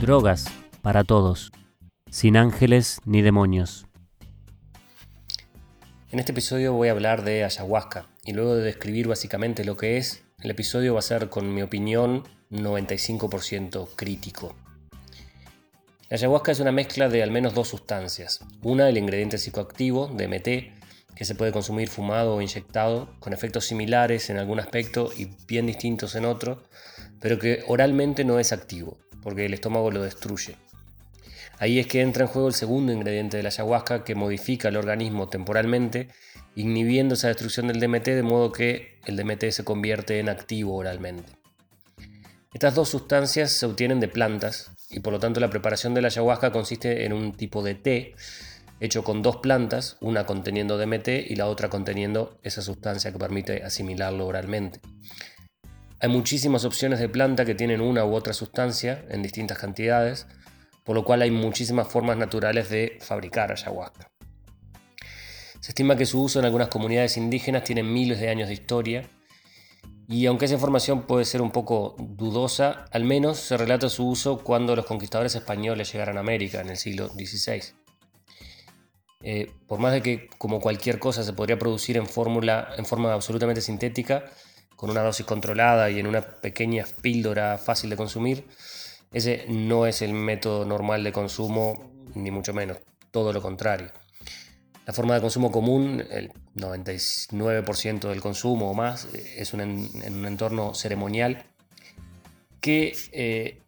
Drogas 0.00 0.46
para 0.80 1.04
todos, 1.04 1.52
sin 2.10 2.38
ángeles 2.38 3.02
ni 3.04 3.20
demonios. 3.20 3.86
En 6.10 6.18
este 6.18 6.32
episodio 6.32 6.72
voy 6.72 6.88
a 6.88 6.92
hablar 6.92 7.22
de 7.22 7.44
ayahuasca 7.44 8.06
y 8.24 8.32
luego 8.32 8.56
de 8.56 8.62
describir 8.62 9.08
básicamente 9.08 9.62
lo 9.62 9.76
que 9.76 9.98
es, 9.98 10.22
el 10.42 10.52
episodio 10.52 10.94
va 10.94 11.00
a 11.00 11.02
ser 11.02 11.28
con 11.28 11.52
mi 11.52 11.60
opinión 11.60 12.26
95% 12.50 13.90
crítico. 13.94 14.56
La 16.08 16.16
ayahuasca 16.16 16.52
es 16.52 16.60
una 16.60 16.72
mezcla 16.72 17.10
de 17.10 17.22
al 17.22 17.30
menos 17.30 17.52
dos 17.52 17.68
sustancias. 17.68 18.40
Una, 18.62 18.88
el 18.88 18.96
ingrediente 18.96 19.36
psicoactivo, 19.36 20.06
DMT, 20.06 20.48
que 21.14 21.24
se 21.26 21.34
puede 21.34 21.52
consumir 21.52 21.90
fumado 21.90 22.36
o 22.36 22.40
inyectado, 22.40 23.14
con 23.20 23.34
efectos 23.34 23.66
similares 23.66 24.30
en 24.30 24.38
algún 24.38 24.60
aspecto 24.60 25.10
y 25.14 25.28
bien 25.46 25.66
distintos 25.66 26.14
en 26.14 26.24
otro, 26.24 26.62
pero 27.20 27.38
que 27.38 27.62
oralmente 27.66 28.24
no 28.24 28.38
es 28.38 28.54
activo, 28.54 28.96
porque 29.22 29.46
el 29.46 29.54
estómago 29.54 29.90
lo 29.90 30.02
destruye. 30.02 30.56
Ahí 31.58 31.78
es 31.78 31.86
que 31.86 32.00
entra 32.00 32.24
en 32.24 32.28
juego 32.28 32.48
el 32.48 32.54
segundo 32.54 32.92
ingrediente 32.92 33.36
de 33.36 33.42
la 33.42 33.50
ayahuasca 33.50 34.02
que 34.02 34.14
modifica 34.14 34.68
el 34.68 34.76
organismo 34.78 35.28
temporalmente, 35.28 36.08
inhibiendo 36.54 37.14
esa 37.14 37.28
destrucción 37.28 37.68
del 37.68 37.80
DMT 37.80 38.06
de 38.06 38.22
modo 38.22 38.50
que 38.50 38.98
el 39.04 39.16
DMT 39.16 39.50
se 39.50 39.64
convierte 39.64 40.18
en 40.20 40.30
activo 40.30 40.74
oralmente. 40.76 41.32
Estas 42.54 42.74
dos 42.74 42.88
sustancias 42.88 43.52
se 43.52 43.66
obtienen 43.66 44.00
de 44.00 44.08
plantas 44.08 44.72
y 44.88 45.00
por 45.00 45.12
lo 45.12 45.20
tanto 45.20 45.38
la 45.38 45.50
preparación 45.50 45.94
de 45.94 46.02
la 46.02 46.08
ayahuasca 46.08 46.50
consiste 46.50 47.04
en 47.04 47.12
un 47.12 47.36
tipo 47.36 47.62
de 47.62 47.74
té 47.74 48.14
hecho 48.80 49.04
con 49.04 49.22
dos 49.22 49.36
plantas, 49.36 49.98
una 50.00 50.24
conteniendo 50.24 50.78
DMT 50.78 51.08
y 51.28 51.36
la 51.36 51.46
otra 51.46 51.68
conteniendo 51.68 52.38
esa 52.42 52.62
sustancia 52.62 53.12
que 53.12 53.18
permite 53.18 53.62
asimilarlo 53.62 54.26
oralmente. 54.26 54.80
Hay 56.02 56.08
muchísimas 56.08 56.64
opciones 56.64 56.98
de 56.98 57.10
planta 57.10 57.44
que 57.44 57.54
tienen 57.54 57.82
una 57.82 58.06
u 58.06 58.14
otra 58.14 58.32
sustancia 58.32 59.04
en 59.10 59.22
distintas 59.22 59.58
cantidades, 59.58 60.26
por 60.82 60.96
lo 60.96 61.04
cual 61.04 61.20
hay 61.20 61.30
muchísimas 61.30 61.88
formas 61.88 62.16
naturales 62.16 62.70
de 62.70 62.98
fabricar 63.02 63.52
ayahuasca. 63.52 64.10
Se 65.60 65.72
estima 65.72 65.96
que 65.96 66.06
su 66.06 66.22
uso 66.22 66.38
en 66.38 66.46
algunas 66.46 66.68
comunidades 66.68 67.18
indígenas 67.18 67.64
tiene 67.64 67.82
miles 67.82 68.18
de 68.18 68.30
años 68.30 68.48
de 68.48 68.54
historia, 68.54 69.10
y 70.08 70.24
aunque 70.24 70.46
esa 70.46 70.54
información 70.54 71.02
puede 71.02 71.26
ser 71.26 71.42
un 71.42 71.50
poco 71.50 71.94
dudosa, 71.98 72.86
al 72.90 73.04
menos 73.04 73.38
se 73.38 73.58
relata 73.58 73.90
su 73.90 74.08
uso 74.08 74.38
cuando 74.38 74.74
los 74.74 74.86
conquistadores 74.86 75.34
españoles 75.34 75.92
llegaron 75.92 76.16
a 76.16 76.20
América 76.20 76.62
en 76.62 76.70
el 76.70 76.78
siglo 76.78 77.08
XVI. 77.08 77.74
Eh, 79.22 79.52
por 79.68 79.78
más 79.78 79.92
de 79.92 80.00
que, 80.00 80.30
como 80.38 80.60
cualquier 80.60 80.98
cosa, 80.98 81.22
se 81.22 81.34
podría 81.34 81.58
producir 81.58 81.98
en, 81.98 82.06
fórmula, 82.06 82.70
en 82.76 82.86
forma 82.86 83.12
absolutamente 83.12 83.60
sintética, 83.60 84.24
con 84.80 84.88
una 84.88 85.02
dosis 85.02 85.26
controlada 85.26 85.90
y 85.90 85.98
en 85.98 86.06
una 86.06 86.22
pequeña 86.22 86.86
píldora 87.02 87.58
fácil 87.58 87.90
de 87.90 87.96
consumir, 87.96 88.46
ese 89.12 89.44
no 89.46 89.84
es 89.84 90.00
el 90.00 90.14
método 90.14 90.64
normal 90.64 91.04
de 91.04 91.12
consumo, 91.12 91.92
ni 92.14 92.30
mucho 92.30 92.54
menos, 92.54 92.78
todo 93.10 93.34
lo 93.34 93.42
contrario. 93.42 93.92
La 94.86 94.94
forma 94.94 95.14
de 95.14 95.20
consumo 95.20 95.52
común, 95.52 96.02
el 96.10 96.32
99% 96.56 98.08
del 98.08 98.22
consumo 98.22 98.70
o 98.70 98.74
más, 98.74 99.06
es 99.12 99.52
en 99.52 99.60
un 99.60 100.24
entorno 100.24 100.72
ceremonial 100.72 101.44
que 102.62 102.96
eh, 103.12 103.60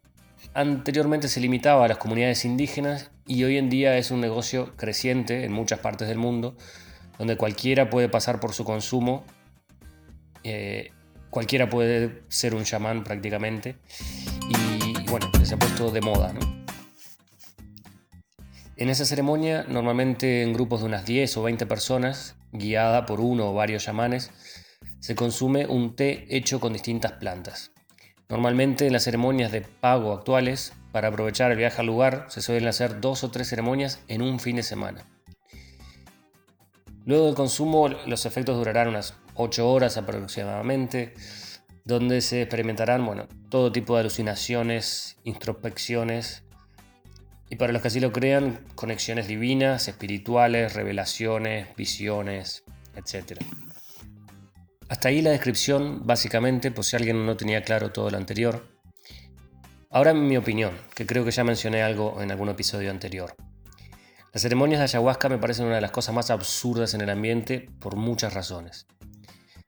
anteriormente 0.54 1.28
se 1.28 1.40
limitaba 1.40 1.84
a 1.84 1.88
las 1.88 1.98
comunidades 1.98 2.46
indígenas 2.46 3.10
y 3.26 3.44
hoy 3.44 3.58
en 3.58 3.68
día 3.68 3.98
es 3.98 4.12
un 4.12 4.22
negocio 4.22 4.74
creciente 4.78 5.44
en 5.44 5.52
muchas 5.52 5.80
partes 5.80 6.08
del 6.08 6.16
mundo, 6.16 6.56
donde 7.18 7.36
cualquiera 7.36 7.90
puede 7.90 8.08
pasar 8.08 8.40
por 8.40 8.54
su 8.54 8.64
consumo, 8.64 9.26
eh, 10.42 10.90
cualquiera 11.32 11.70
puede 11.70 12.22
ser 12.28 12.54
un 12.54 12.64
chamán 12.64 13.04
prácticamente, 13.04 13.76
y 14.50 15.08
bueno, 15.08 15.30
se 15.42 15.54
ha 15.54 15.58
puesto 15.58 15.90
de 15.90 16.02
moda. 16.02 16.34
En 18.76 18.90
esa 18.90 19.06
ceremonia, 19.06 19.64
normalmente 19.66 20.42
en 20.42 20.52
grupos 20.52 20.80
de 20.80 20.86
unas 20.86 21.06
10 21.06 21.38
o 21.38 21.42
20 21.44 21.64
personas, 21.64 22.36
guiada 22.52 23.06
por 23.06 23.22
uno 23.22 23.48
o 23.48 23.54
varios 23.54 23.82
chamanes, 23.82 24.30
se 25.00 25.14
consume 25.14 25.66
un 25.66 25.96
té 25.96 26.26
hecho 26.28 26.60
con 26.60 26.74
distintas 26.74 27.12
plantas. 27.12 27.72
Normalmente 28.28 28.86
en 28.86 28.92
las 28.92 29.04
ceremonias 29.04 29.52
de 29.52 29.62
pago 29.62 30.12
actuales, 30.12 30.74
para 30.92 31.08
aprovechar 31.08 31.50
el 31.50 31.56
viaje 31.56 31.80
al 31.80 31.86
lugar, 31.86 32.26
se 32.28 32.42
suelen 32.42 32.68
hacer 32.68 33.00
dos 33.00 33.24
o 33.24 33.30
tres 33.30 33.48
ceremonias 33.48 34.00
en 34.06 34.20
un 34.20 34.38
fin 34.38 34.56
de 34.56 34.62
semana. 34.62 35.06
Luego 37.06 37.24
del 37.24 37.34
consumo, 37.34 37.88
los 37.88 38.26
efectos 38.26 38.58
durarán 38.58 38.88
unas 38.88 39.14
8 39.34 39.70
horas 39.70 39.96
aproximadamente, 39.96 41.14
donde 41.84 42.20
se 42.20 42.42
experimentarán 42.42 43.04
bueno, 43.04 43.28
todo 43.48 43.72
tipo 43.72 43.94
de 43.94 44.00
alucinaciones, 44.00 45.16
introspecciones, 45.24 46.44
y 47.50 47.56
para 47.56 47.72
los 47.72 47.82
que 47.82 47.88
así 47.88 48.00
lo 48.00 48.12
crean, 48.12 48.64
conexiones 48.74 49.28
divinas, 49.28 49.86
espirituales, 49.86 50.72
revelaciones, 50.72 51.68
visiones, 51.76 52.64
etc. 52.96 53.40
Hasta 54.88 55.08
ahí 55.08 55.20
la 55.20 55.30
descripción, 55.30 56.06
básicamente, 56.06 56.70
por 56.70 56.84
si 56.84 56.96
alguien 56.96 57.26
no 57.26 57.36
tenía 57.36 57.62
claro 57.62 57.92
todo 57.92 58.08
lo 58.10 58.16
anterior. 58.16 58.66
Ahora 59.90 60.14
mi 60.14 60.38
opinión, 60.38 60.72
que 60.94 61.04
creo 61.04 61.26
que 61.26 61.30
ya 61.30 61.44
mencioné 61.44 61.82
algo 61.82 62.22
en 62.22 62.30
algún 62.30 62.48
episodio 62.48 62.90
anterior. 62.90 63.34
Las 64.32 64.40
ceremonias 64.40 64.78
de 64.78 64.84
ayahuasca 64.84 65.28
me 65.28 65.36
parecen 65.36 65.66
una 65.66 65.74
de 65.74 65.82
las 65.82 65.90
cosas 65.90 66.14
más 66.14 66.30
absurdas 66.30 66.94
en 66.94 67.02
el 67.02 67.10
ambiente 67.10 67.68
por 67.80 67.96
muchas 67.96 68.32
razones. 68.32 68.86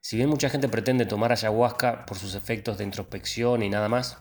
Si 0.05 0.17
bien 0.17 0.29
mucha 0.29 0.51
gente 0.51 0.69
pretende 0.69 1.07
tomar 1.07 1.33
ayahuasca 1.33 2.05
por 2.05 2.19
sus 2.19 2.35
efectos 2.35 2.77
de 2.77 2.85
introspección 2.85 3.63
y 3.63 3.71
nada 3.71 3.89
más, 3.89 4.19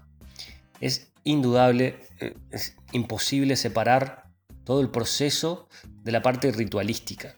es 0.79 1.11
indudable, 1.25 1.99
eh, 2.21 2.37
es 2.51 2.77
imposible 2.93 3.57
separar 3.57 4.29
todo 4.63 4.79
el 4.79 4.91
proceso 4.91 5.67
de 5.83 6.13
la 6.13 6.21
parte 6.21 6.53
ritualística. 6.53 7.35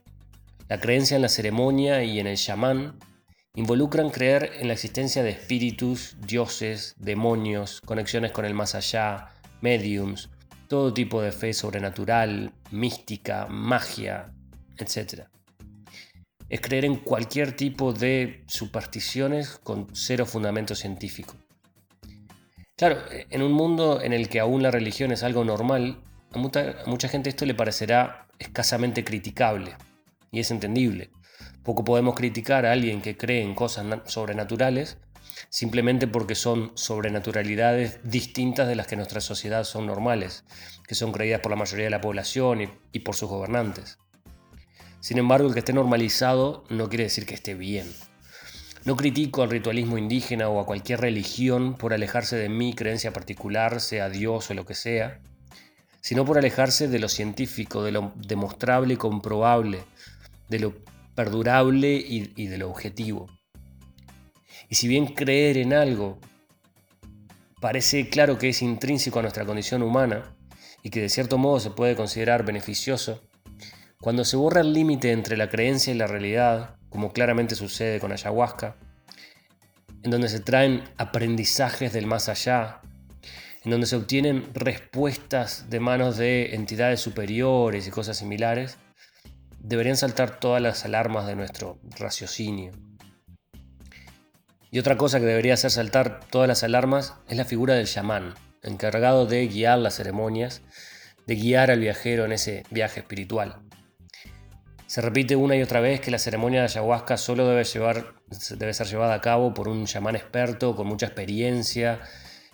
La 0.69 0.79
creencia 0.79 1.15
en 1.15 1.23
la 1.23 1.29
ceremonia 1.29 2.03
y 2.03 2.19
en 2.19 2.27
el 2.27 2.37
chamán 2.37 2.99
involucran 3.55 4.11
creer 4.11 4.51
en 4.59 4.67
la 4.67 4.73
existencia 4.75 5.23
de 5.23 5.31
espíritus, 5.31 6.15
dioses, 6.21 6.93
demonios, 6.99 7.81
conexiones 7.81 8.31
con 8.31 8.45
el 8.45 8.53
más 8.53 8.75
allá, 8.75 9.29
mediums, 9.61 10.29
todo 10.67 10.93
tipo 10.93 11.19
de 11.19 11.31
fe 11.31 11.51
sobrenatural, 11.51 12.53
mística, 12.69 13.47
magia, 13.47 14.31
etc. 14.77 15.29
Es 16.49 16.61
creer 16.61 16.85
en 16.85 16.97
cualquier 16.97 17.55
tipo 17.55 17.93
de 17.93 18.43
supersticiones 18.47 19.57
con 19.63 19.87
cero 19.93 20.25
fundamento 20.25 20.75
científico. 20.75 21.35
Claro, 22.75 22.97
en 23.09 23.41
un 23.41 23.53
mundo 23.53 24.01
en 24.01 24.11
el 24.11 24.27
que 24.27 24.39
aún 24.39 24.61
la 24.61 24.71
religión 24.71 25.11
es 25.11 25.23
algo 25.23 25.45
normal, 25.45 26.01
a 26.33 26.37
mucha, 26.37 27.07
gente 27.07 27.29
esto 27.29 27.45
le 27.45 27.55
parecerá 27.55 28.27
escasamente 28.37 29.05
criticable, 29.05 29.75
y 30.31 30.41
es 30.41 30.51
entendible. 30.51 31.09
Poco 31.63 31.85
podemos 31.85 32.15
criticar 32.15 32.65
a 32.65 32.73
alguien 32.73 33.01
que 33.01 33.15
cree 33.15 33.41
en 33.41 33.55
cosas 33.55 33.85
sobrenaturales 34.05 34.97
simplemente 35.49 36.07
porque 36.07 36.35
son 36.35 36.71
sobrenaturalidades 36.75 37.99
distintas 38.03 38.67
de 38.67 38.75
las 38.75 38.87
que 38.87 38.95
en 38.95 38.99
nuestra 38.99 39.21
sociedad 39.21 39.63
son 39.63 39.85
normales, 39.85 40.43
que 40.87 40.95
son 40.95 41.11
creídas 41.11 41.41
por 41.41 41.51
la 41.51 41.57
mayoría 41.57 41.85
de 41.85 41.91
la 41.91 42.01
población 42.01 42.69
y 42.91 42.99
por 42.99 43.15
sus 43.15 43.29
gobernantes. 43.29 43.97
Sin 45.05 45.19
embargo, 45.19 45.47
el 45.47 45.53
que 45.53 45.59
esté 45.59 45.71
normalizado 45.71 46.63
no 46.69 46.89
quiere 46.89 47.03
decir 47.03 47.27
que 47.27 47.35
esté 47.35 47.53
bien. 47.53 47.85
No 48.85 48.95
critico 48.95 49.43
al 49.43 49.51
ritualismo 49.51 49.99
indígena 49.99 50.49
o 50.49 50.59
a 50.59 50.65
cualquier 50.65 50.99
religión 50.99 51.75
por 51.75 51.93
alejarse 51.93 52.37
de 52.37 52.49
mi 52.49 52.73
creencia 52.73 53.13
particular, 53.13 53.81
sea 53.81 54.09
Dios 54.09 54.49
o 54.49 54.55
lo 54.55 54.65
que 54.65 54.73
sea, 54.73 55.19
sino 56.01 56.25
por 56.25 56.39
alejarse 56.39 56.87
de 56.87 56.97
lo 56.97 57.07
científico, 57.07 57.83
de 57.83 57.91
lo 57.91 58.13
demostrable 58.15 58.95
y 58.95 58.97
comprobable, 58.97 59.83
de 60.49 60.57
lo 60.57 60.73
perdurable 61.13 61.93
y, 61.93 62.47
de 62.47 62.57
lo 62.57 62.71
objetivo. 62.71 63.27
Y 64.69 64.73
si 64.73 64.87
bien 64.87 65.13
creer 65.13 65.57
en 65.57 65.73
algo 65.73 66.17
parece 67.61 68.09
claro 68.09 68.39
que 68.39 68.49
es 68.49 68.63
intrínseco 68.63 69.19
a 69.19 69.21
nuestra 69.21 69.45
condición 69.45 69.83
humana 69.83 70.35
y 70.81 70.89
que 70.89 71.01
de 71.01 71.09
cierto 71.09 71.37
modo 71.37 71.59
se 71.59 71.69
puede 71.69 71.95
considerar 71.95 72.43
beneficioso, 72.43 73.21
cuando 74.01 74.25
se 74.25 74.37
borra 74.37 74.61
el 74.61 74.73
límite 74.73 75.11
entre 75.11 75.37
la 75.37 75.49
creencia 75.49 75.93
y 75.93 75.97
la 75.97 76.07
realidad, 76.07 76.75
como 76.89 77.11
claramente 77.11 77.55
sucede 77.55 77.99
con 77.99 78.11
ayahuasca, 78.11 78.75
en 80.03 80.11
donde 80.11 80.29
se 80.29 80.39
traen 80.39 80.83
aprendizajes 80.97 81.91
del 81.91 82.05
más 82.05 82.29
allá, 82.29 82.81
en 83.63 83.71
donde 83.71 83.87
se 83.87 83.95
obtienen 83.95 84.53
respuestas 84.53 85.69
de 85.69 85.79
manos 85.79 86.17
de 86.17 86.53
entidades 86.53 86.99
superiores 87.01 87.87
y 87.87 87.91
cosas 87.91 88.17
similares, 88.17 88.77
deberían 89.59 89.97
saltar 89.97 90.39
todas 90.39 90.61
las 90.61 90.85
alarmas 90.85 91.25
de 91.25 91.35
nuestro 91.35 91.79
raciocinio. 91.97 92.71
Y 94.69 94.77
otra 94.77 94.97
cosa 94.97 95.19
que 95.19 95.25
debería 95.25 95.55
hacer 95.55 95.71
saltar 95.71 96.19
todas 96.29 96.47
las 96.47 96.63
alarmas 96.63 97.15
es 97.27 97.37
la 97.37 97.45
figura 97.45 97.73
del 97.73 97.87
chamán, 97.87 98.35
encargado 98.61 99.25
de 99.25 99.47
guiar 99.47 99.79
las 99.79 99.95
ceremonias, 99.95 100.61
de 101.25 101.35
guiar 101.35 101.71
al 101.71 101.79
viajero 101.79 102.25
en 102.25 102.33
ese 102.33 102.63
viaje 102.69 102.99
espiritual. 102.99 103.64
Se 104.87 105.01
repite 105.01 105.35
una 105.35 105.55
y 105.55 105.61
otra 105.61 105.79
vez 105.79 105.99
que 105.99 106.11
la 106.11 106.19
ceremonia 106.19 106.59
de 106.59 106.65
ayahuasca 106.65 107.17
solo 107.17 107.47
debe, 107.47 107.63
llevar, 107.63 108.13
debe 108.57 108.73
ser 108.73 108.87
llevada 108.87 109.15
a 109.15 109.21
cabo 109.21 109.53
por 109.53 109.67
un 109.67 109.85
chamán 109.85 110.15
experto, 110.15 110.75
con 110.75 110.87
mucha 110.87 111.07
experiencia, 111.07 112.01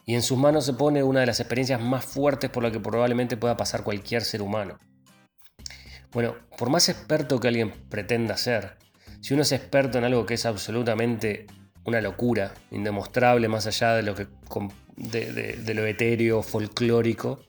y 0.06 0.16
en 0.16 0.22
sus 0.22 0.38
manos 0.38 0.66
se 0.66 0.74
pone 0.74 1.04
una 1.04 1.20
de 1.20 1.26
las 1.26 1.40
experiencias 1.40 1.82
más 1.82 2.06
fuertes 2.06 2.50
por 2.50 2.64
la 2.64 2.72
que 2.72 2.80
probablemente 2.80 3.38
pueda 3.38 3.58
pasar 3.58 3.84
cualquier 3.84 4.24
ser 4.24 4.42
humano. 4.42 4.80
Bueno, 6.12 6.36
por 6.58 6.70
más 6.70 6.90
experto 6.90 7.40
que 7.40 7.48
alguien 7.48 7.72
pretenda 7.90 8.38
ser, 8.38 8.78
si 9.22 9.34
uno 9.34 9.44
es 9.44 9.52
experto 9.52 9.98
en 9.98 10.04
algo 10.04 10.26
que 10.26 10.34
es 10.34 10.46
absolutamente 10.46 11.48
una 11.86 12.02
locura, 12.02 12.54
indemostrable 12.72 13.48
más 13.48 13.68
allá 13.68 13.96
de 13.96 14.04
lo, 14.04 14.16
que, 14.16 14.28
de, 14.98 15.74
lo 15.74 15.86
etéreo, 15.86 16.44
folclórico, 16.44 17.40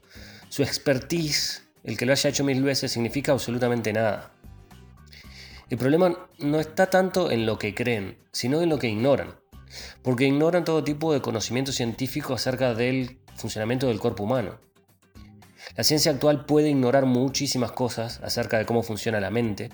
su 0.48 0.62
expertise, 0.62 1.68
el 1.84 1.96
que 1.96 2.06
lo 2.06 2.12
haya 2.12 2.30
hecho 2.30 2.44
mil 2.44 2.62
veces, 2.62 2.92
significa 2.92 3.32
absolutamente 3.32 3.92
nada. 3.92 4.32
El 5.72 5.78
problema 5.78 6.28
no 6.38 6.60
está 6.60 6.90
tanto 6.90 7.30
en 7.30 7.46
lo 7.46 7.58
que 7.58 7.74
creen, 7.74 8.18
sino 8.30 8.60
en 8.60 8.68
lo 8.68 8.78
que 8.78 8.90
ignoran, 8.90 9.36
porque 10.02 10.26
ignoran 10.26 10.66
todo 10.66 10.84
tipo 10.84 11.14
de 11.14 11.22
conocimiento 11.22 11.72
científico 11.72 12.34
acerca 12.34 12.74
del 12.74 13.20
funcionamiento 13.36 13.88
del 13.88 13.98
cuerpo 13.98 14.24
humano. 14.24 14.60
La 15.74 15.82
ciencia 15.82 16.12
actual 16.12 16.44
puede 16.44 16.68
ignorar 16.68 17.06
muchísimas 17.06 17.72
cosas 17.72 18.20
acerca 18.22 18.58
de 18.58 18.66
cómo 18.66 18.82
funciona 18.82 19.18
la 19.18 19.30
mente, 19.30 19.70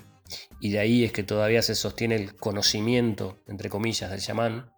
y 0.61 0.71
de 0.71 0.79
ahí 0.79 1.03
es 1.03 1.11
que 1.11 1.23
todavía 1.23 1.61
se 1.61 1.75
sostiene 1.75 2.15
el 2.15 2.33
conocimiento, 2.33 3.41
entre 3.45 3.69
comillas, 3.69 4.09
del 4.09 4.21
chamán. 4.21 4.71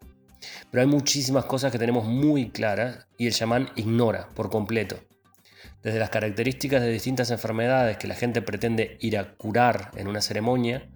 Pero 0.72 0.82
hay 0.82 0.88
muchísimas 0.88 1.46
cosas 1.46 1.72
que 1.72 1.78
tenemos 1.78 2.06
muy 2.06 2.50
claras 2.50 3.06
y 3.20 3.28
el 3.28 3.34
chamán 3.34 3.70
ignora 3.76 4.28
por 4.34 4.50
completo. 4.50 4.98
Desde 5.84 6.00
las 6.00 6.10
características 6.10 6.82
de 6.82 6.90
distintas 6.90 7.30
enfermedades 7.30 7.98
que 7.98 8.08
la 8.08 8.16
gente 8.16 8.42
pretende 8.42 8.98
ir 9.02 9.20
a 9.20 9.36
curar 9.36 9.92
en 9.98 10.08
una 10.08 10.22
ceremonia, 10.22 10.90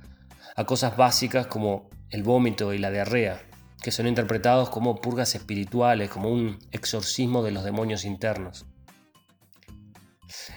a 0.56 0.66
cosas 0.66 0.96
básicas 0.96 1.48
como 1.48 1.90
el 2.10 2.24
vómito 2.24 2.74
y 2.74 2.78
la 2.78 2.90
diarrea, 2.90 3.42
que 3.82 3.92
son 3.92 4.08
interpretados 4.08 4.70
como 4.70 5.02
purgas 5.02 5.36
espirituales, 5.36 6.10
como 6.10 6.30
un 6.30 6.58
exorcismo 6.72 7.44
de 7.44 7.52
los 7.52 7.64
demonios 7.64 8.06
internos. 8.06 8.66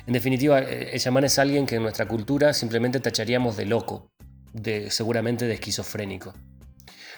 En 0.06 0.12
definitiva, 0.12 0.60
eh, 0.60 0.90
el 0.92 1.00
chamán 1.00 1.24
es 1.24 1.38
alguien 1.38 1.66
que 1.66 1.76
en 1.76 1.82
nuestra 1.82 2.06
cultura 2.06 2.52
simplemente 2.54 3.00
tacharíamos 3.00 3.56
de 3.56 3.66
loco, 3.66 4.10
de, 4.52 4.90
seguramente 4.90 5.46
de 5.46 5.54
esquizofrénico. 5.54 6.32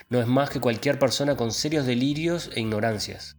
No 0.08 0.20
es 0.20 0.26
más 0.26 0.50
que 0.50 0.58
cualquier 0.58 0.98
persona 0.98 1.36
con 1.36 1.52
serios 1.52 1.86
delirios 1.86 2.50
e 2.54 2.60
ignorancias. 2.60 3.36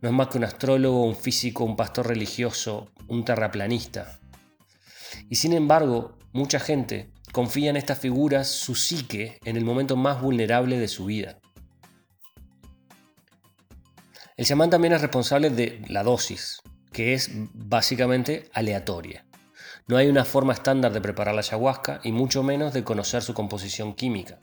No 0.00 0.08
es 0.08 0.14
más 0.14 0.28
que 0.28 0.38
un 0.38 0.44
astrólogo, 0.44 1.04
un 1.04 1.16
físico, 1.16 1.64
un 1.64 1.76
pastor 1.76 2.06
religioso, 2.06 2.90
un 3.08 3.24
terraplanista. 3.24 4.20
Y 5.28 5.36
sin 5.36 5.52
embargo, 5.52 6.16
mucha 6.32 6.58
gente 6.58 7.10
confía 7.36 7.68
en 7.68 7.76
estas 7.76 7.98
figuras 7.98 8.48
su 8.48 8.74
psique 8.74 9.38
en 9.44 9.58
el 9.58 9.64
momento 9.66 9.94
más 9.94 10.22
vulnerable 10.22 10.78
de 10.78 10.88
su 10.88 11.04
vida. 11.04 11.38
El 14.38 14.46
chamán 14.46 14.70
también 14.70 14.94
es 14.94 15.02
responsable 15.02 15.50
de 15.50 15.82
la 15.90 16.02
dosis, 16.02 16.62
que 16.92 17.12
es 17.12 17.30
básicamente 17.52 18.48
aleatoria. 18.54 19.26
No 19.86 19.98
hay 19.98 20.08
una 20.08 20.24
forma 20.24 20.54
estándar 20.54 20.94
de 20.94 21.02
preparar 21.02 21.34
la 21.34 21.42
ayahuasca 21.42 22.00
y 22.02 22.10
mucho 22.10 22.42
menos 22.42 22.72
de 22.72 22.84
conocer 22.84 23.20
su 23.20 23.34
composición 23.34 23.92
química. 23.92 24.38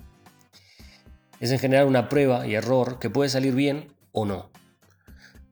Es 1.39 1.49
en 1.49 1.57
general 1.57 1.87
una 1.87 2.09
prueba 2.09 2.45
y 2.45 2.53
error 2.53 2.99
que 2.99 3.09
puede 3.09 3.31
salir 3.31 3.55
bien 3.55 3.91
o 4.11 4.25
no. 4.25 4.51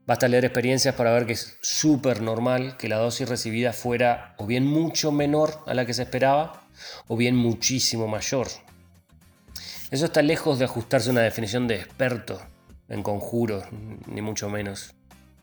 Basta 0.06 0.28
leer 0.28 0.44
experiencias 0.44 0.94
para 0.94 1.12
ver 1.12 1.26
que 1.26 1.32
es 1.32 1.58
súper 1.60 2.22
normal 2.22 2.76
que 2.76 2.88
la 2.88 2.98
dosis 2.98 3.28
recibida 3.28 3.72
fuera 3.72 4.36
o 4.38 4.46
bien 4.46 4.64
mucho 4.64 5.10
menor 5.10 5.64
a 5.66 5.74
la 5.74 5.86
que 5.86 5.94
se 5.94 6.02
esperaba 6.02 6.61
o 7.08 7.16
bien 7.16 7.36
muchísimo 7.36 8.08
mayor. 8.08 8.48
Eso 9.90 10.06
está 10.06 10.22
lejos 10.22 10.58
de 10.58 10.64
ajustarse 10.64 11.10
a 11.10 11.12
una 11.12 11.20
definición 11.20 11.68
de 11.68 11.76
experto 11.76 12.40
en 12.88 13.02
conjuros, 13.02 13.64
ni 14.06 14.22
mucho 14.22 14.48
menos, 14.48 14.94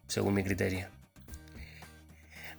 según 0.08 0.34
mi 0.34 0.44
criterio. 0.44 0.88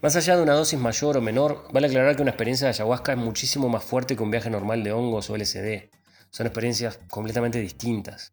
Más 0.03 0.17
allá 0.17 0.37
de 0.37 0.43
una 0.43 0.55
dosis 0.55 0.79
mayor 0.79 1.19
o 1.19 1.21
menor, 1.21 1.67
vale 1.73 1.88
aclarar 1.88 2.17
que 2.17 2.23
una 2.23 2.31
experiencia 2.31 2.67
de 2.67 2.71
ayahuasca 2.71 3.12
es 3.12 3.19
muchísimo 3.19 3.69
más 3.69 3.85
fuerte 3.85 4.17
que 4.17 4.23
un 4.23 4.31
viaje 4.31 4.49
normal 4.49 4.83
de 4.83 4.93
hongos 4.93 5.29
o 5.29 5.37
LSD. 5.37 5.91
Son 6.31 6.47
experiencias 6.47 6.99
completamente 7.11 7.61
distintas. 7.61 8.33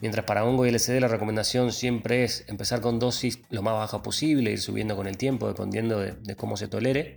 Mientras 0.00 0.26
para 0.26 0.44
hongo 0.44 0.66
y 0.66 0.70
LSD 0.70 1.00
la 1.00 1.08
recomendación 1.08 1.72
siempre 1.72 2.24
es 2.24 2.44
empezar 2.48 2.80
con 2.80 2.98
dosis 2.98 3.38
lo 3.48 3.62
más 3.62 3.74
baja 3.74 4.02
posible, 4.02 4.50
ir 4.50 4.60
subiendo 4.60 4.96
con 4.96 5.06
el 5.06 5.16
tiempo 5.16 5.48
dependiendo 5.48 5.98
de, 5.98 6.12
de 6.12 6.36
cómo 6.36 6.56
se 6.56 6.68
tolere, 6.68 7.16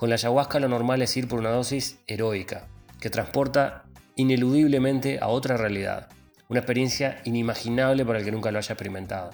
con 0.00 0.08
la 0.08 0.14
ayahuasca 0.14 0.58
lo 0.60 0.66
normal 0.66 1.02
es 1.02 1.14
ir 1.18 1.28
por 1.28 1.40
una 1.40 1.50
dosis 1.50 1.98
heroica, 2.06 2.68
que 3.02 3.10
transporta 3.10 3.84
ineludiblemente 4.16 5.18
a 5.20 5.28
otra 5.28 5.58
realidad, 5.58 6.08
una 6.48 6.60
experiencia 6.60 7.20
inimaginable 7.24 8.06
para 8.06 8.20
el 8.20 8.24
que 8.24 8.32
nunca 8.32 8.50
lo 8.50 8.56
haya 8.56 8.72
experimentado. 8.72 9.32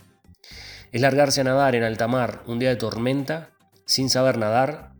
Es 0.91 1.01
largarse 1.01 1.43
a 1.43 1.45
nadar 1.45 1.77
en 1.77 1.85
alta 1.85 2.09
mar 2.09 2.43
un 2.49 2.59
día 2.59 2.71
de 2.71 2.75
tormenta 2.75 3.51
sin 3.85 4.11
saber 4.11 4.39
nadar 4.39 4.91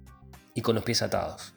y 0.55 0.61
con 0.61 0.77
los 0.77 0.85
pies 0.85 1.03
atados. 1.03 1.53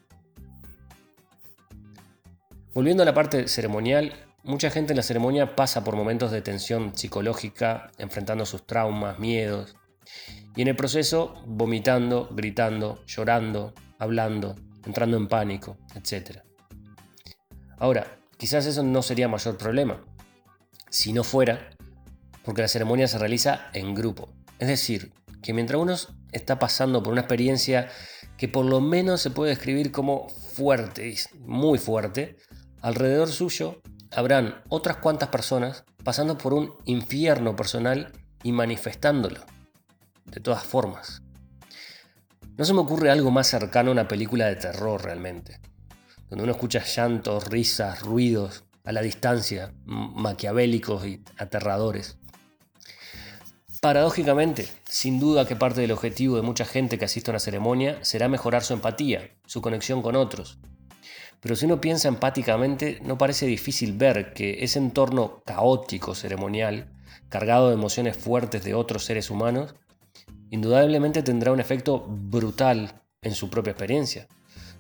Volviendo 2.73 3.03
a 3.03 3.05
la 3.05 3.13
parte 3.13 3.47
ceremonial, 3.47 4.15
mucha 4.43 4.71
gente 4.71 4.93
en 4.93 4.97
la 4.97 5.03
ceremonia 5.03 5.55
pasa 5.55 5.83
por 5.83 5.95
momentos 5.95 6.31
de 6.31 6.41
tensión 6.41 6.97
psicológica, 6.97 7.91
enfrentando 7.99 8.47
sus 8.47 8.65
traumas, 8.65 9.19
miedos, 9.19 9.75
y 10.55 10.63
en 10.63 10.67
el 10.67 10.75
proceso 10.75 11.35
vomitando, 11.45 12.27
gritando, 12.31 13.05
llorando, 13.05 13.75
hablando, 13.99 14.55
entrando 14.85 15.17
en 15.17 15.27
pánico, 15.27 15.77
etc. 15.93 16.39
Ahora, 17.77 18.19
quizás 18.37 18.65
eso 18.65 18.81
no 18.81 19.03
sería 19.03 19.27
mayor 19.27 19.57
problema, 19.57 20.03
si 20.89 21.13
no 21.13 21.23
fuera 21.23 21.69
porque 22.43 22.63
la 22.63 22.67
ceremonia 22.67 23.07
se 23.07 23.19
realiza 23.19 23.69
en 23.73 23.93
grupo. 23.93 24.33
Es 24.57 24.67
decir, 24.67 25.13
que 25.43 25.53
mientras 25.53 25.79
uno 25.79 25.95
está 26.31 26.57
pasando 26.57 27.03
por 27.03 27.13
una 27.13 27.21
experiencia 27.21 27.89
que 28.37 28.47
por 28.47 28.65
lo 28.65 28.81
menos 28.81 29.21
se 29.21 29.29
puede 29.29 29.51
describir 29.51 29.91
como 29.91 30.29
fuerte, 30.29 31.15
muy 31.41 31.77
fuerte, 31.77 32.37
alrededor 32.81 33.29
suyo 33.29 33.81
habrán 34.11 34.61
otras 34.69 34.97
cuantas 34.97 35.29
personas 35.29 35.83
pasando 36.03 36.37
por 36.37 36.53
un 36.53 36.73
infierno 36.85 37.55
personal 37.55 38.11
y 38.41 38.51
manifestándolo, 38.51 39.41
de 40.25 40.39
todas 40.39 40.63
formas. 40.63 41.21
No 42.59 42.65
se 42.65 42.73
me 42.73 42.81
ocurre 42.81 43.09
algo 43.09 43.31
más 43.31 43.47
cercano 43.47 43.89
a 43.89 43.93
una 43.93 44.09
película 44.09 44.47
de 44.47 44.57
terror 44.57 45.01
realmente, 45.01 45.61
donde 46.29 46.43
uno 46.43 46.51
escucha 46.51 46.83
llantos, 46.83 47.47
risas, 47.47 48.01
ruidos 48.01 48.65
a 48.83 48.91
la 48.91 49.01
distancia, 49.01 49.73
maquiavélicos 49.85 51.07
y 51.07 51.23
aterradores. 51.37 52.17
Paradójicamente, 53.79 54.67
sin 54.83 55.21
duda 55.21 55.47
que 55.47 55.55
parte 55.55 55.79
del 55.79 55.93
objetivo 55.93 56.35
de 56.35 56.41
mucha 56.41 56.65
gente 56.65 56.97
que 56.97 57.05
asiste 57.05 57.31
a 57.31 57.35
una 57.35 57.39
ceremonia 57.39 57.97
será 58.01 58.27
mejorar 58.27 58.61
su 58.61 58.73
empatía, 58.73 59.31
su 59.45 59.61
conexión 59.61 60.01
con 60.01 60.17
otros. 60.17 60.59
Pero 61.39 61.55
si 61.55 61.65
uno 61.65 61.79
piensa 61.79 62.09
empáticamente, 62.09 62.99
no 63.05 63.17
parece 63.17 63.45
difícil 63.45 63.93
ver 63.93 64.33
que 64.33 64.65
ese 64.65 64.79
entorno 64.79 65.41
caótico 65.45 66.13
ceremonial, 66.13 66.91
cargado 67.29 67.69
de 67.69 67.75
emociones 67.75 68.17
fuertes 68.17 68.65
de 68.65 68.73
otros 68.73 69.05
seres 69.05 69.29
humanos, 69.29 69.75
indudablemente 70.51 71.23
tendrá 71.23 71.51
un 71.51 71.59
efecto 71.59 72.05
brutal 72.07 73.01
en 73.21 73.33
su 73.33 73.49
propia 73.49 73.71
experiencia, 73.71 74.27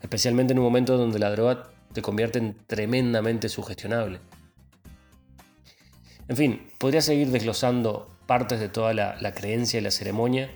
especialmente 0.01 0.53
en 0.53 0.59
un 0.59 0.65
momento 0.65 0.97
donde 0.97 1.19
la 1.19 1.31
droga 1.31 1.69
te 1.93 2.01
convierte 2.01 2.39
en 2.39 2.55
tremendamente 2.67 3.49
sugestionable. 3.49 4.19
En 6.27 6.37
fin, 6.37 6.71
podría 6.77 7.01
seguir 7.01 7.29
desglosando 7.31 8.15
partes 8.27 8.59
de 8.59 8.69
toda 8.69 8.93
la, 8.93 9.33
creencia 9.33 9.79
y 9.79 9.83
la 9.83 9.89
ceremonia, 9.89 10.49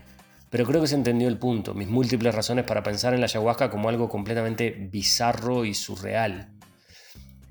pero 0.51 0.65
creo 0.65 0.81
que 0.81 0.87
se 0.87 0.95
entendió 0.95 1.27
el 1.27 1.39
punto, 1.39 1.73
mis 1.73 1.87
múltiples 1.87 2.35
razones 2.35 2.65
para 2.65 2.83
pensar 2.83 3.15
en 3.15 3.21
la 3.21 3.25
ayahuasca 3.25 3.71
como 3.71 3.89
algo 3.89 4.07
completamente 4.07 4.69
bizarro 4.69 5.65
y 5.65 5.73
surreal. 5.73 6.51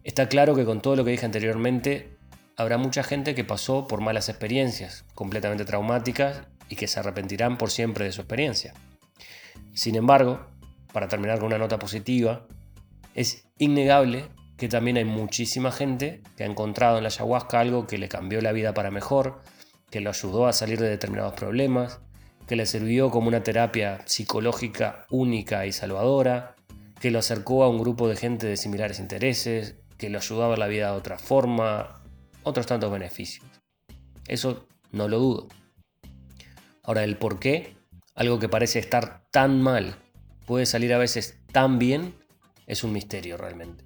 Está 0.04 0.28
claro 0.28 0.54
que 0.54 0.64
con 0.64 0.80
todo 0.80 0.94
lo 0.94 1.04
que 1.04 1.10
dije 1.10 1.26
anteriormente, 1.26 2.16
habrá 2.56 2.78
mucha 2.78 3.02
gente 3.02 3.34
que 3.34 3.42
pasó 3.42 3.88
por 3.88 4.00
malas 4.00 4.28
experiencias, 4.28 5.04
completamente 5.16 5.64
traumáticas, 5.64 6.42
y 6.72 6.74
que 6.74 6.88
se 6.88 7.00
arrepentirán 7.00 7.58
por 7.58 7.70
siempre 7.70 8.06
de 8.06 8.12
su 8.12 8.22
experiencia. 8.22 8.72
Sin 9.74 9.94
embargo, 9.94 10.46
para 10.90 11.06
terminar 11.06 11.38
con 11.38 11.48
una 11.48 11.58
nota 11.58 11.78
positiva, 11.78 12.46
es 13.14 13.44
innegable 13.58 14.30
que 14.56 14.70
también 14.70 14.96
hay 14.96 15.04
muchísima 15.04 15.70
gente 15.70 16.22
que 16.34 16.44
ha 16.44 16.46
encontrado 16.46 16.96
en 16.96 17.02
la 17.02 17.10
ayahuasca 17.10 17.60
algo 17.60 17.86
que 17.86 17.98
le 17.98 18.08
cambió 18.08 18.40
la 18.40 18.52
vida 18.52 18.72
para 18.72 18.90
mejor, 18.90 19.42
que 19.90 20.00
lo 20.00 20.08
ayudó 20.08 20.46
a 20.46 20.54
salir 20.54 20.80
de 20.80 20.88
determinados 20.88 21.34
problemas, 21.34 22.00
que 22.46 22.56
le 22.56 22.64
sirvió 22.64 23.10
como 23.10 23.28
una 23.28 23.42
terapia 23.42 24.00
psicológica 24.06 25.04
única 25.10 25.66
y 25.66 25.72
salvadora, 25.72 26.54
que 27.00 27.10
lo 27.10 27.18
acercó 27.18 27.64
a 27.64 27.68
un 27.68 27.80
grupo 27.80 28.08
de 28.08 28.16
gente 28.16 28.46
de 28.46 28.56
similares 28.56 28.98
intereses, 28.98 29.76
que 29.98 30.08
lo 30.08 30.16
ayudó 30.16 30.44
a 30.44 30.48
ver 30.48 30.58
la 30.58 30.68
vida 30.68 30.90
de 30.90 30.96
otra 30.96 31.18
forma, 31.18 32.02
otros 32.44 32.64
tantos 32.64 32.90
beneficios. 32.90 33.44
Eso 34.26 34.66
no 34.90 35.06
lo 35.06 35.18
dudo. 35.18 35.48
Ahora, 36.82 37.04
el 37.04 37.16
por 37.16 37.38
qué, 37.38 37.76
algo 38.14 38.38
que 38.38 38.48
parece 38.48 38.78
estar 38.78 39.24
tan 39.30 39.62
mal, 39.62 39.96
puede 40.46 40.66
salir 40.66 40.92
a 40.92 40.98
veces 40.98 41.38
tan 41.52 41.78
bien, 41.78 42.14
es 42.66 42.82
un 42.82 42.92
misterio 42.92 43.36
realmente. 43.36 43.84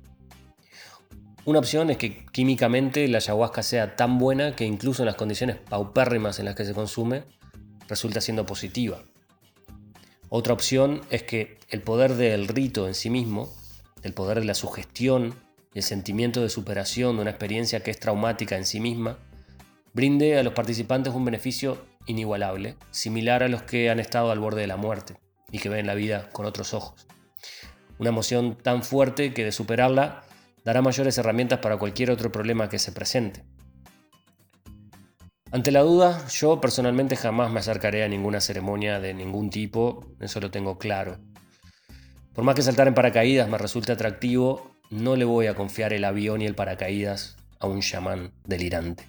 Una 1.45 1.59
opción 1.59 1.91
es 1.91 1.97
que 1.97 2.27
químicamente 2.33 3.07
la 3.07 3.19
ayahuasca 3.19 3.63
sea 3.63 3.97
tan 3.97 4.19
buena 4.19 4.57
que 4.57 4.65
incluso 4.65 5.03
en 5.03 5.07
las 5.07 5.15
condiciones 5.15 5.57
paupérrimas 5.57 6.39
en 6.39 6.47
las 6.47 6.57
que 6.57 6.65
se 6.65 6.75
consume, 6.75 7.25
resulta 7.87 8.21
siendo 8.21 8.47
positiva. 8.47 9.03
Otra 10.29 10.55
opción 10.55 11.03
es 11.11 11.23
que 11.23 11.59
el 11.69 11.83
poder 11.83 12.15
del 12.15 12.49
rito 12.49 12.89
en 12.89 12.95
sí 12.95 13.11
mismo, 13.11 13.55
el 14.03 14.13
poder 14.13 14.41
de 14.41 14.47
la 14.47 14.55
sugestión, 14.55 15.35
el 15.75 15.83
sentimiento 15.83 16.43
de 16.43 16.49
superación 16.49 17.17
de 17.17 17.23
una 17.23 17.31
experiencia 17.31 17.81
que 17.81 17.93
es 17.93 18.01
traumática 18.01 18.57
en 18.57 18.67
sí 18.67 18.81
misma, 18.81 19.19
brinde 19.93 20.39
a 20.39 20.43
los 20.43 20.53
participantes 20.53 21.15
un 21.15 21.25
beneficio 21.25 21.79
inigualable, 22.07 22.77
similar 22.91 23.43
a 23.43 23.49
los 23.49 23.63
que 23.63 23.91
han 23.91 24.01
estado 24.01 24.31
al 24.31 24.39
borde 24.39 24.63
de 24.63 24.67
la 24.67 24.77
muerte 24.77 25.17
y 25.51 25.59
que 25.59 25.69
ven 25.69 25.87
la 25.87 25.95
vida 25.95 26.29
con 26.31 26.47
otros 26.47 26.75
ojos. 26.75 27.07
Una 27.99 28.11
emoción 28.11 28.57
tan 28.57 28.83
fuerte 28.83 29.33
que 29.33 29.45
de 29.45 29.53
superarla 29.53 30.23
dará 30.65 30.83
mayores 30.83 31.17
herramientas 31.19 31.61
para 31.61 31.79
cualquier 31.79 32.11
otro 32.11 32.33
problema 32.33 32.69
que 32.69 32.79
se 32.79 32.93
presente. 32.93 33.45
Ante 35.53 35.71
la 35.71 35.81
duda, 35.81 36.27
yo 36.29 36.61
personalmente 36.61 37.17
jamás 37.17 37.51
me 37.51 37.61
acercaré 37.61 38.05
a 38.05 38.09
ninguna 38.09 38.41
ceremonia 38.41 38.99
de 39.01 39.15
ningún 39.15 39.49
tipo, 39.49 40.05
eso 40.21 40.41
lo 40.41 40.51
tengo 40.51 40.77
claro. 40.77 41.19
Por 42.35 42.45
más 42.45 42.55
que 42.55 42.63
saltar 42.63 42.89
en 42.89 42.95
paracaídas 42.95 43.49
me 43.49 43.57
resulte 43.57 43.93
atractivo, 43.93 44.77
no 44.91 45.17
le 45.17 45.25
voy 45.25 45.47
a 45.47 45.55
confiar 45.55 45.93
el 45.93 46.05
avión 46.05 46.43
y 46.43 46.47
el 46.47 46.55
paracaídas 46.55 47.37
a 47.61 47.69
un 47.69 47.81
chamán 47.81 48.33
delirante. 48.45 49.05